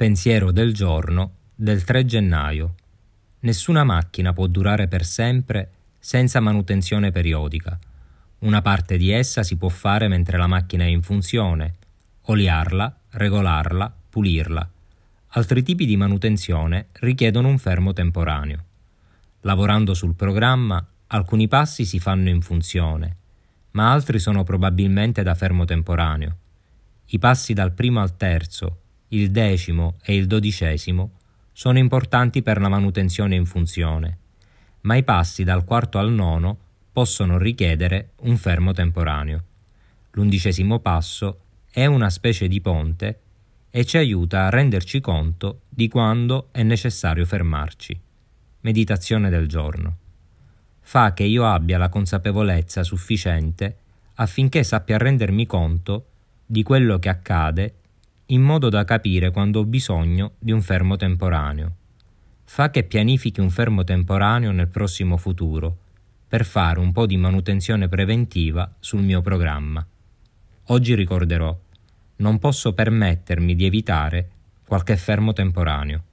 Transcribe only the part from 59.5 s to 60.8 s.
ho bisogno di un